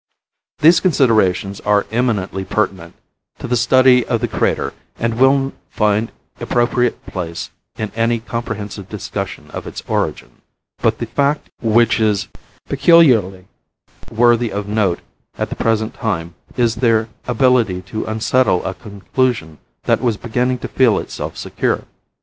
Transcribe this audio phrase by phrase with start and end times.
[0.61, 2.95] "These considerations are eminently pertinent
[3.37, 9.51] to the study of the crater and will find appropriate place in any comprehensive discussion
[9.51, 10.41] of its origin;
[10.79, 12.29] but the fact which is
[12.67, 13.45] peculiarly
[14.09, 15.01] worthy of note
[15.37, 20.67] at the present time is their ability to unsettle a conclusion that was beginning to
[20.67, 21.83] feel itself secure.